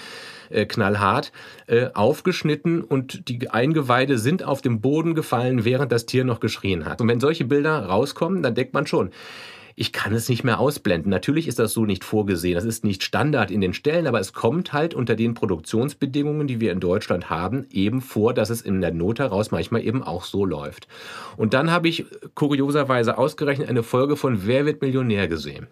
[0.49, 1.31] äh, knallhart,
[1.67, 6.85] äh, aufgeschnitten und die Eingeweide sind auf den Boden gefallen, während das Tier noch geschrien
[6.85, 7.01] hat.
[7.01, 9.11] Und wenn solche Bilder rauskommen, dann denkt man schon,
[9.75, 11.09] ich kann es nicht mehr ausblenden.
[11.09, 12.55] Natürlich ist das so nicht vorgesehen.
[12.55, 16.59] Das ist nicht Standard in den Stellen, aber es kommt halt unter den Produktionsbedingungen, die
[16.59, 20.23] wir in Deutschland haben, eben vor, dass es in der Not heraus manchmal eben auch
[20.23, 20.87] so läuft.
[21.37, 22.05] Und dann habe ich
[22.35, 25.67] kurioserweise ausgerechnet eine Folge von Wer wird Millionär gesehen.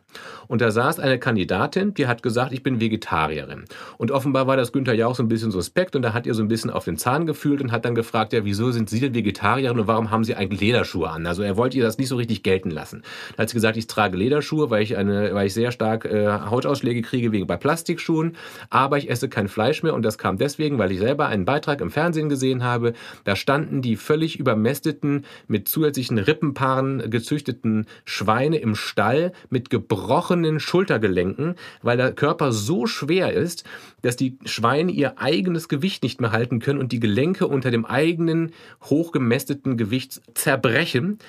[0.47, 3.65] Und da saß eine Kandidatin, die hat gesagt, ich bin Vegetarierin.
[3.97, 6.33] Und offenbar war das Günther ja auch so ein bisschen suspekt und da hat ihr
[6.33, 8.99] so ein bisschen auf den Zahn gefühlt und hat dann gefragt, ja, wieso sind Sie
[8.99, 11.25] denn Vegetarierin und warum haben Sie eigentlich Lederschuhe an?
[11.25, 13.03] Also er wollte ihr das nicht so richtig gelten lassen.
[13.35, 16.27] Da hat sie gesagt, ich trage Lederschuhe, weil ich eine, weil ich sehr stark äh,
[16.27, 18.35] Hautausschläge kriege wegen bei Plastikschuhen,
[18.69, 21.81] aber ich esse kein Fleisch mehr und das kam deswegen, weil ich selber einen Beitrag
[21.81, 22.93] im Fernsehen gesehen habe.
[23.23, 31.55] Da standen die völlig übermästeten, mit zusätzlichen Rippenpaaren gezüchteten Schweine im Stall mit gebrochenen Schultergelenken,
[31.81, 33.63] weil der Körper so schwer ist,
[34.01, 37.85] dass die Schweine ihr eigenes Gewicht nicht mehr halten können und die Gelenke unter dem
[37.85, 38.51] eigenen
[38.83, 41.19] hochgemästeten Gewicht zerbrechen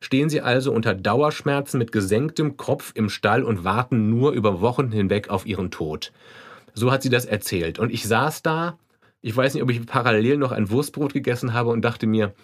[0.00, 4.92] stehen sie also unter Dauerschmerzen mit gesenktem Kopf im Stall und warten nur über Wochen
[4.92, 6.12] hinweg auf ihren Tod.
[6.74, 7.78] So hat sie das erzählt.
[7.78, 8.78] Und ich saß da,
[9.22, 12.34] ich weiß nicht, ob ich parallel noch ein Wurstbrot gegessen habe und dachte mir,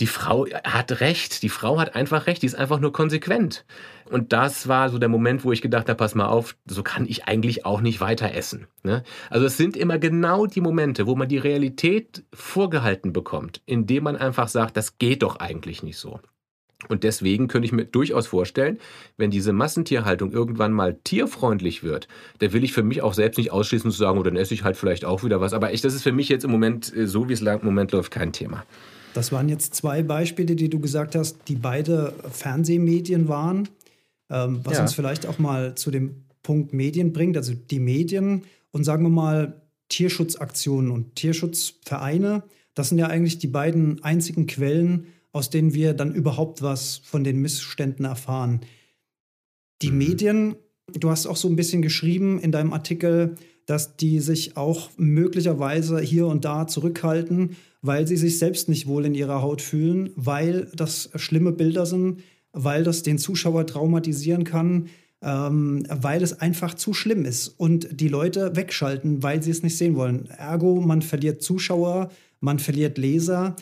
[0.00, 3.64] die Frau hat recht, die Frau hat einfach recht, die ist einfach nur konsequent.
[4.10, 7.06] Und das war so der Moment, wo ich gedacht habe, pass mal auf, so kann
[7.06, 8.66] ich eigentlich auch nicht weiter essen.
[8.82, 9.04] Ne?
[9.28, 14.16] Also es sind immer genau die Momente, wo man die Realität vorgehalten bekommt, indem man
[14.16, 16.18] einfach sagt, das geht doch eigentlich nicht so.
[16.88, 18.78] Und deswegen könnte ich mir durchaus vorstellen,
[19.16, 23.52] wenn diese Massentierhaltung irgendwann mal tierfreundlich wird, da will ich für mich auch selbst nicht
[23.52, 25.52] ausschließen zu sagen, oder oh, dann esse ich halt vielleicht auch wieder was.
[25.52, 27.92] Aber echt, das ist für mich jetzt im Moment, äh, so wie es im Moment
[27.92, 28.64] läuft, kein Thema.
[29.14, 33.68] Das waren jetzt zwei Beispiele, die du gesagt hast, die beide Fernsehmedien waren.
[34.30, 34.82] Ähm, was ja.
[34.82, 39.10] uns vielleicht auch mal zu dem Punkt Medien bringt, also die Medien und sagen wir
[39.10, 45.94] mal Tierschutzaktionen und Tierschutzvereine, das sind ja eigentlich die beiden einzigen Quellen, aus denen wir
[45.94, 48.60] dann überhaupt was von den Missständen erfahren.
[49.82, 49.98] Die mhm.
[49.98, 50.56] Medien,
[50.92, 56.00] du hast auch so ein bisschen geschrieben in deinem Artikel, dass die sich auch möglicherweise
[56.00, 60.68] hier und da zurückhalten, weil sie sich selbst nicht wohl in ihrer Haut fühlen, weil
[60.74, 62.20] das schlimme Bilder sind,
[62.52, 64.88] weil das den Zuschauer traumatisieren kann,
[65.22, 69.76] ähm, weil es einfach zu schlimm ist und die Leute wegschalten, weil sie es nicht
[69.76, 70.28] sehen wollen.
[70.30, 73.54] Ergo, man verliert Zuschauer, man verliert Leser.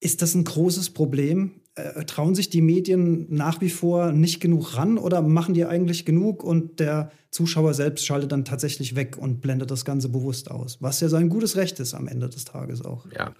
[0.00, 1.60] Ist das ein großes Problem?
[1.74, 6.04] Äh, trauen sich die Medien nach wie vor nicht genug ran oder machen die eigentlich
[6.04, 10.78] genug und der Zuschauer selbst schaltet dann tatsächlich weg und blendet das Ganze bewusst aus?
[10.80, 13.06] Was ja sein gutes Recht ist am Ende des Tages auch.
[13.12, 13.34] Ja,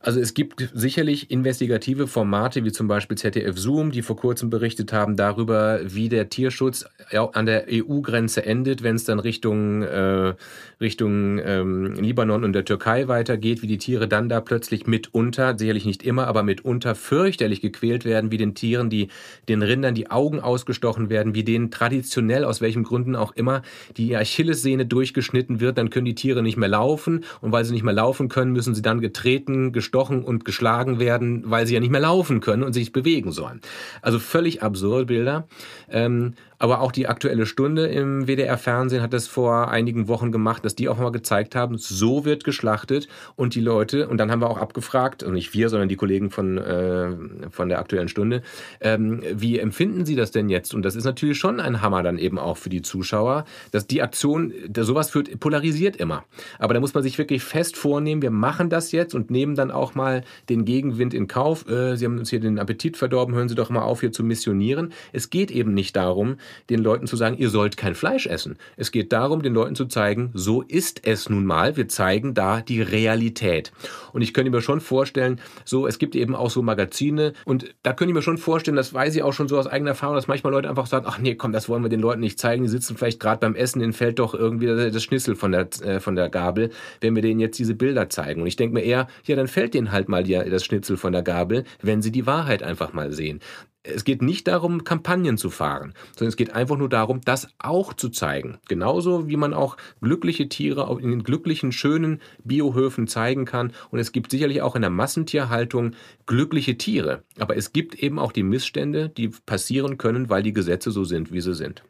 [0.00, 4.92] also es gibt sicherlich investigative Formate wie zum Beispiel ZDF Zoom, die vor kurzem berichtet
[4.92, 10.34] haben darüber, wie der Tierschutz an der EU-Grenze endet, wenn es dann Richtung, äh,
[10.80, 15.84] Richtung ähm, Libanon und der Türkei weitergeht, wie die Tiere dann da plötzlich mitunter, sicherlich
[15.84, 19.08] nicht immer, aber mitunter fürchterlich gequält werden, wie den Tieren, die
[19.48, 23.62] den Rindern die Augen ausgestochen werden, wie denen traditionell, aus welchen Gründen auch immer,
[23.96, 27.82] die Achillessehne durchgeschnitten wird, dann können die Tiere nicht mehr laufen und weil sie nicht
[27.82, 31.90] mehr laufen können, müssen sie dann getreten, gestochen und geschlagen werden, weil sie ja nicht
[31.90, 33.62] mehr laufen können und sich bewegen sollen.
[34.02, 35.48] Also völlig absurde Bilder.
[35.90, 40.74] Ähm, aber auch die aktuelle Stunde im WDR-Fernsehen hat das vor einigen Wochen gemacht, dass
[40.74, 44.50] die auch mal gezeigt haben, so wird geschlachtet und die Leute, und dann haben wir
[44.50, 47.10] auch abgefragt, und nicht wir, sondern die Kollegen von, äh,
[47.50, 48.42] von der aktuellen Stunde,
[48.80, 50.74] ähm, wie empfinden sie das denn jetzt?
[50.74, 54.02] Und das ist natürlich schon ein Hammer dann eben auch für die Zuschauer, dass die
[54.02, 56.24] Aktion, sowas führt, polarisiert immer.
[56.58, 59.70] Aber da muss man sich wirklich fest vornehmen, wir machen das jetzt und nehmen dann
[59.70, 61.68] auch mal den Gegenwind in Kauf.
[61.68, 64.24] Äh, sie haben uns hier den Appetit verdorben, hören Sie doch mal auf, hier zu
[64.24, 64.92] missionieren.
[65.12, 66.36] Es geht eben nicht darum,
[66.70, 68.56] den Leuten zu sagen, ihr sollt kein Fleisch essen.
[68.76, 71.76] Es geht darum, den Leuten zu zeigen, so ist es nun mal.
[71.76, 73.72] Wir zeigen da die Realität.
[74.12, 77.92] Und ich könnte mir schon vorstellen, so, es gibt eben auch so Magazine und da
[77.92, 80.28] könnte ich mir schon vorstellen, das weiß ich auch schon so aus eigener Erfahrung, dass
[80.28, 82.62] manchmal Leute einfach sagen, ach nee, komm, das wollen wir den Leuten nicht zeigen.
[82.62, 86.00] Die sitzen vielleicht gerade beim Essen, ihnen fällt doch irgendwie das Schnitzel von der, äh,
[86.00, 88.42] von der Gabel, wenn wir denen jetzt diese Bilder zeigen.
[88.42, 91.12] Und ich denke mir eher, ja, dann fällt denen halt mal die, das Schnitzel von
[91.12, 93.40] der Gabel, wenn sie die Wahrheit einfach mal sehen
[93.82, 97.94] es geht nicht darum, Kampagnen zu fahren, sondern es geht einfach nur darum, das auch
[97.94, 98.58] zu zeigen.
[98.68, 103.72] Genauso wie man auch glückliche Tiere in den glücklichen, schönen Biohöfen zeigen kann.
[103.90, 105.92] Und es gibt sicherlich auch in der Massentierhaltung
[106.26, 107.24] glückliche Tiere.
[107.38, 111.32] Aber es gibt eben auch die Missstände, die passieren können, weil die Gesetze so sind,
[111.32, 111.82] wie sie sind.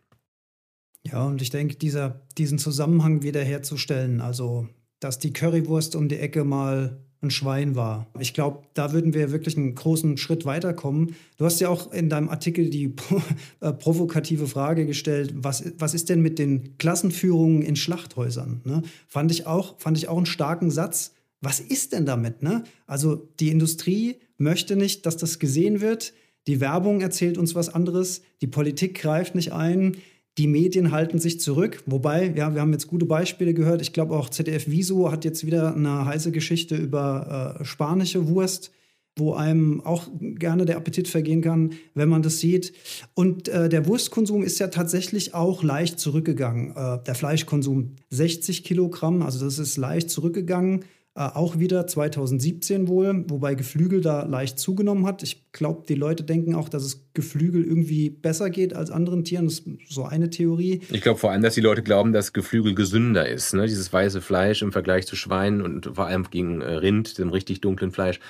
[1.05, 4.68] Ja, und ich denke, dieser, diesen Zusammenhang wiederherzustellen, also
[5.01, 8.07] dass die Currywurst um die Ecke mal ein Schwein war.
[8.20, 11.14] Ich glaube, da würden wir wirklich einen großen Schritt weiterkommen.
[11.37, 12.94] Du hast ja auch in deinem Artikel die
[13.61, 18.61] äh, provokative Frage gestellt, was, was ist denn mit den Klassenführungen in Schlachthäusern?
[18.64, 18.83] Ne?
[19.09, 21.14] Fand, ich auch, fand ich auch einen starken Satz.
[21.40, 22.42] Was ist denn damit?
[22.42, 22.64] Ne?
[22.87, 26.12] Also die Industrie möchte nicht, dass das gesehen wird.
[26.46, 28.22] Die Werbung erzählt uns was anderes.
[28.40, 29.96] Die Politik greift nicht ein.
[30.38, 33.83] Die Medien halten sich zurück, wobei, ja, wir haben jetzt gute Beispiele gehört.
[33.83, 38.70] Ich glaube auch ZDF Viso hat jetzt wieder eine heiße Geschichte über äh, spanische Wurst,
[39.16, 42.72] wo einem auch gerne der Appetit vergehen kann, wenn man das sieht.
[43.14, 46.70] Und äh, der Wurstkonsum ist ja tatsächlich auch leicht zurückgegangen.
[46.77, 50.85] Äh, der Fleischkonsum 60 Kilogramm, also das ist leicht zurückgegangen.
[51.18, 55.24] Äh, auch wieder 2017 wohl, wobei Geflügel da leicht zugenommen hat.
[55.24, 59.46] Ich glaube, die Leute denken auch, dass es Geflügel irgendwie besser geht als anderen Tieren.
[59.46, 60.81] Das ist so eine Theorie.
[60.92, 63.52] Ich glaube vor allem, dass die Leute glauben, dass Geflügel gesünder ist.
[63.52, 63.66] Ne?
[63.66, 67.62] Dieses weiße Fleisch im Vergleich zu Schweinen und vor allem gegen äh, Rind, dem richtig
[67.62, 68.20] dunklen Fleisch,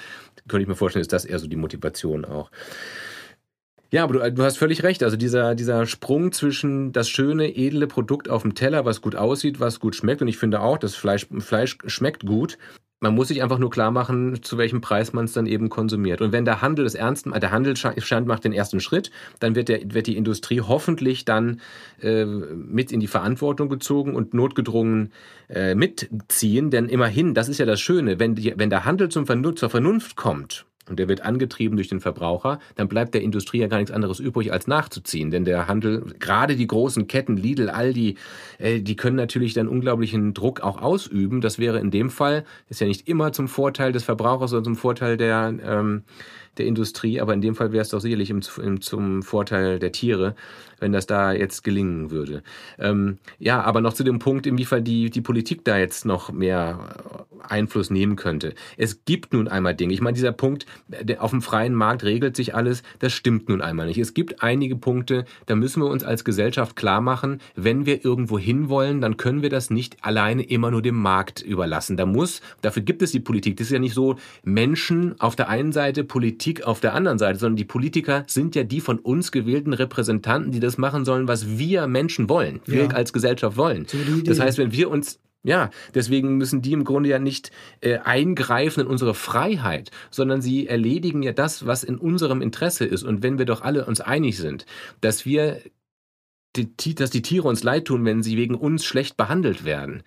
[0.49, 2.51] könnte ich mir vorstellen, ist das eher so die Motivation auch.
[3.91, 5.03] Ja, aber du, du, hast völlig recht.
[5.03, 9.61] Also dieser, dieser Sprung zwischen das schöne, edle Produkt auf dem Teller, was gut aussieht,
[9.61, 10.21] was gut schmeckt.
[10.21, 12.59] Und ich finde auch, das Fleisch, Fleisch schmeckt gut.
[13.01, 16.21] Man muss sich einfach nur klar machen, zu welchem Preis man es dann eben konsumiert.
[16.21, 19.95] Und wenn der Handel das ernst, der Handelsstand macht den ersten Schritt, dann wird, der,
[19.95, 21.61] wird die Industrie hoffentlich dann
[22.03, 25.13] äh, mit in die Verantwortung gezogen und notgedrungen
[25.49, 26.71] äh, mitziehen.
[26.71, 29.71] Denn immerhin, das ist ja das Schöne, wenn, die, wenn der Handel zum Vernunft, zur
[29.71, 33.79] Vernunft kommt und der wird angetrieben durch den Verbraucher, dann bleibt der Industrie ja gar
[33.79, 35.31] nichts anderes übrig, als nachzuziehen.
[35.31, 38.17] Denn der Handel, gerade die großen Ketten, Lidl, Aldi,
[38.59, 41.41] äh, die können natürlich dann unglaublichen Druck auch ausüben.
[41.41, 44.77] Das wäre in dem Fall, ist ja nicht immer zum Vorteil des Verbrauchers, sondern zum
[44.77, 46.03] Vorteil der, ähm,
[46.59, 49.93] der Industrie, aber in dem Fall wäre es doch sicherlich im, im, zum Vorteil der
[49.93, 50.35] Tiere,
[50.81, 52.43] wenn das da jetzt gelingen würde.
[52.79, 56.97] Ähm, ja, aber noch zu dem Punkt, inwiefern die, die Politik da jetzt noch mehr
[57.43, 58.55] Einfluss nehmen könnte.
[58.77, 59.95] Es gibt nun einmal Dinge.
[59.95, 63.61] Ich meine, dieser Punkt, der, auf dem freien Markt regelt sich alles, das stimmt nun
[63.61, 63.99] einmal nicht.
[63.99, 68.39] Es gibt einige Punkte, da müssen wir uns als Gesellschaft klar machen, wenn wir irgendwo
[68.39, 71.97] hinwollen, dann können wir das nicht alleine immer nur dem Markt überlassen.
[71.97, 73.57] Da muss, dafür gibt es die Politik.
[73.57, 77.39] Das ist ja nicht so Menschen auf der einen Seite, Politik auf der anderen Seite,
[77.39, 81.59] sondern die Politiker sind ja die von uns gewählten Repräsentanten, die das machen sollen, was
[81.59, 82.89] wir Menschen wollen, wir ja.
[82.91, 83.87] als Gesellschaft wollen.
[83.87, 87.99] So das heißt, wenn wir uns ja, deswegen müssen die im Grunde ja nicht äh,
[87.99, 93.05] eingreifen in unsere Freiheit, sondern sie erledigen ja das, was in unserem Interesse ist.
[93.05, 94.67] Und wenn wir doch alle uns einig sind,
[95.01, 95.63] dass wir
[96.57, 100.03] die, dass die Tiere uns leid tun, wenn sie wegen uns schlecht behandelt werden,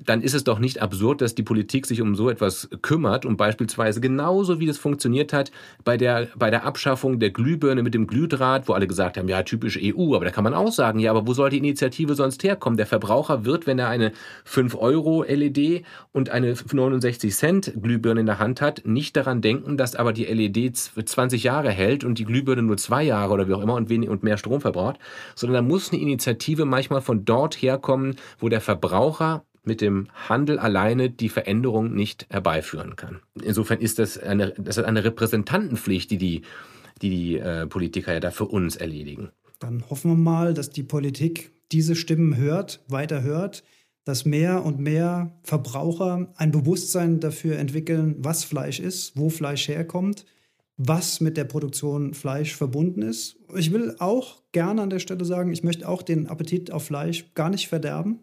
[0.00, 3.36] dann ist es doch nicht absurd, dass die Politik sich um so etwas kümmert und
[3.36, 5.52] beispielsweise genauso wie das funktioniert hat
[5.84, 9.42] bei der, bei der Abschaffung der Glühbirne mit dem Glühdraht, wo alle gesagt haben, ja,
[9.42, 12.42] typisch EU, aber da kann man auch sagen, ja, aber wo soll die Initiative sonst
[12.42, 12.78] herkommen?
[12.78, 14.12] Der Verbraucher wird, wenn er eine
[14.44, 19.76] 5 Euro LED und eine 69 Cent Glühbirne in der Hand hat, nicht daran denken,
[19.76, 23.52] dass aber die LED 20 Jahre hält und die Glühbirne nur zwei Jahre oder wie
[23.52, 24.98] auch immer und, wenig, und mehr Strom verbraucht,
[25.34, 30.58] sondern da muss eine Initiative manchmal von dort herkommen, wo der Verbraucher mit dem Handel
[30.58, 33.20] alleine die Veränderung nicht herbeiführen kann.
[33.42, 36.42] Insofern ist das eine, das ist eine Repräsentantenpflicht, die die,
[37.00, 39.30] die, die äh, Politiker ja da für uns erledigen.
[39.58, 43.62] Dann hoffen wir mal, dass die Politik diese Stimmen hört, weiter hört.
[44.04, 50.26] dass mehr und mehr Verbraucher ein Bewusstsein dafür entwickeln, was Fleisch ist, wo Fleisch herkommt,
[50.76, 53.36] was mit der Produktion Fleisch verbunden ist.
[53.54, 57.32] Ich will auch gerne an der Stelle sagen, ich möchte auch den Appetit auf Fleisch
[57.34, 58.18] gar nicht verderben.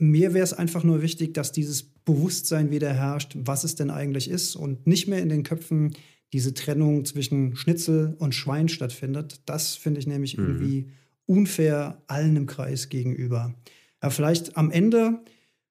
[0.00, 4.30] Mir wäre es einfach nur wichtig, dass dieses Bewusstsein wieder herrscht, was es denn eigentlich
[4.30, 5.92] ist und nicht mehr in den Köpfen
[6.32, 9.42] diese Trennung zwischen Schnitzel und Schwein stattfindet.
[9.46, 10.46] Das finde ich nämlich mhm.
[10.46, 10.90] irgendwie
[11.26, 13.54] unfair allen im Kreis gegenüber.
[14.02, 15.20] Ja, vielleicht am Ende,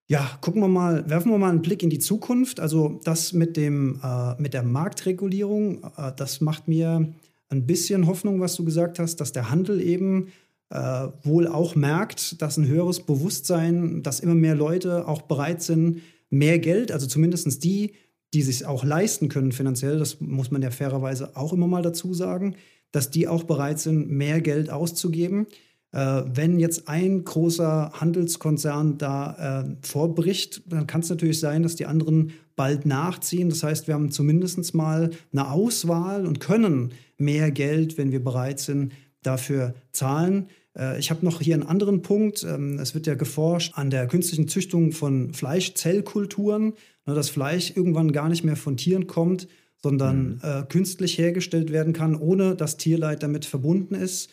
[0.08, 2.60] ja, gucken wir mal, werfen wir mal einen Blick in die Zukunft.
[2.60, 7.14] Also das mit, dem, äh, mit der Marktregulierung, äh, das macht mir
[7.50, 10.28] ein bisschen Hoffnung, was du gesagt hast, dass der Handel eben
[10.70, 16.02] äh, wohl auch merkt, dass ein höheres Bewusstsein, dass immer mehr Leute auch bereit sind,
[16.30, 17.94] mehr Geld, also zumindest die,
[18.34, 22.14] die sich auch leisten können finanziell, das muss man ja fairerweise auch immer mal dazu
[22.14, 22.56] sagen,
[22.92, 25.48] dass die auch bereit sind, mehr Geld auszugeben.
[25.92, 31.76] Äh, wenn jetzt ein großer Handelskonzern da äh, vorbricht, dann kann es natürlich sein, dass
[31.76, 33.50] die anderen bald nachziehen.
[33.50, 38.60] Das heißt, wir haben zumindest mal eine Auswahl und können mehr Geld, wenn wir bereit
[38.60, 40.48] sind, dafür zahlen.
[40.80, 42.44] Äh, ich habe noch hier einen anderen Punkt.
[42.44, 46.74] Ähm, es wird ja geforscht an der künstlichen Züchtung von Fleischzellkulturen,
[47.06, 49.48] ne, dass Fleisch irgendwann gar nicht mehr von Tieren kommt,
[49.82, 50.40] sondern mhm.
[50.44, 54.30] äh, künstlich hergestellt werden kann, ohne dass Tierleid damit verbunden ist.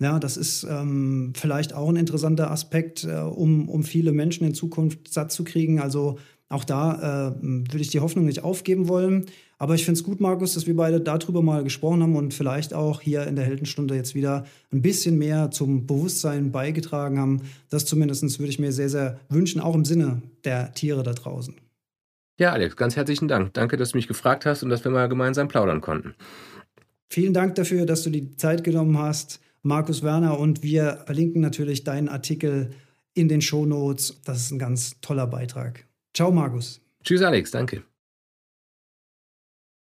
[0.00, 4.54] Ja, das ist ähm, vielleicht auch ein interessanter Aspekt, äh, um, um viele Menschen in
[4.54, 5.80] Zukunft satt zu kriegen.
[5.80, 6.18] Also
[6.54, 9.26] auch da äh, würde ich die Hoffnung nicht aufgeben wollen.
[9.58, 12.74] Aber ich finde es gut, Markus, dass wir beide darüber mal gesprochen haben und vielleicht
[12.74, 17.42] auch hier in der Heldenstunde jetzt wieder ein bisschen mehr zum Bewusstsein beigetragen haben.
[17.70, 21.54] Das zumindest würde ich mir sehr, sehr wünschen, auch im Sinne der Tiere da draußen.
[22.38, 23.54] Ja, Alex, ganz herzlichen Dank.
[23.54, 26.14] Danke, dass du mich gefragt hast und dass wir mal gemeinsam plaudern konnten.
[27.08, 29.40] Vielen Dank dafür, dass du die Zeit genommen hast.
[29.62, 32.70] Markus Werner und wir verlinken natürlich deinen Artikel
[33.14, 34.20] in den Show Notes.
[34.24, 35.86] Das ist ein ganz toller Beitrag.
[36.14, 36.80] Ciao, Markus.
[37.02, 37.50] Tschüss, Alex.
[37.50, 37.82] Danke.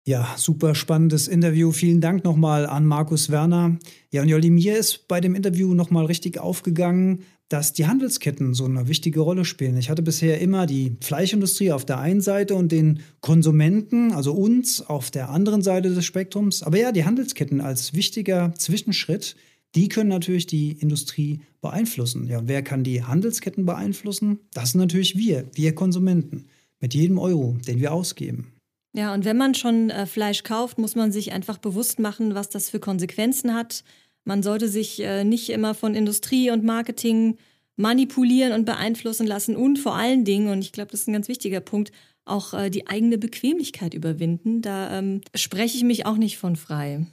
[0.09, 1.71] Ja, super spannendes Interview.
[1.71, 3.79] Vielen Dank nochmal an Markus Werner.
[4.11, 8.65] Ja, und Jolli, mir ist bei dem Interview nochmal richtig aufgegangen, dass die Handelsketten so
[8.65, 9.77] eine wichtige Rolle spielen.
[9.77, 14.81] Ich hatte bisher immer die Fleischindustrie auf der einen Seite und den Konsumenten, also uns,
[14.81, 16.63] auf der anderen Seite des Spektrums.
[16.63, 19.37] Aber ja, die Handelsketten als wichtiger Zwischenschritt
[19.75, 22.27] die können natürlich die Industrie beeinflussen.
[22.27, 24.41] Ja, wer kann die Handelsketten beeinflussen?
[24.53, 26.47] Das sind natürlich wir, wir Konsumenten,
[26.81, 28.53] mit jedem Euro, den wir ausgeben.
[28.95, 32.49] Ja, und wenn man schon äh, Fleisch kauft, muss man sich einfach bewusst machen, was
[32.49, 33.85] das für Konsequenzen hat.
[34.25, 37.37] Man sollte sich äh, nicht immer von Industrie und Marketing
[37.77, 41.29] manipulieren und beeinflussen lassen und vor allen Dingen, und ich glaube, das ist ein ganz
[41.29, 41.93] wichtiger Punkt,
[42.25, 44.63] auch äh, die eigene Bequemlichkeit überwinden.
[44.63, 47.07] Da ähm, spreche ich mich auch nicht von frei.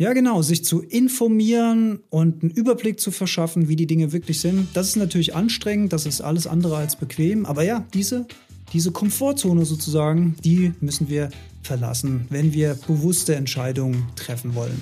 [0.00, 4.68] Ja, genau, sich zu informieren und einen Überblick zu verschaffen, wie die Dinge wirklich sind.
[4.74, 7.44] Das ist natürlich anstrengend, das ist alles andere als bequem.
[7.44, 8.28] Aber ja, diese,
[8.72, 11.30] diese Komfortzone sozusagen, die müssen wir
[11.64, 14.80] verlassen, wenn wir bewusste Entscheidungen treffen wollen.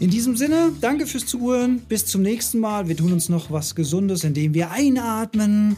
[0.00, 1.80] In diesem Sinne, danke fürs Zuhören.
[1.88, 2.88] Bis zum nächsten Mal.
[2.88, 5.76] Wir tun uns noch was Gesundes, indem wir einatmen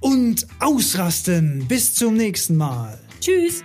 [0.00, 1.64] und ausrasten.
[1.66, 2.98] Bis zum nächsten Mal.
[3.20, 3.64] Tschüss.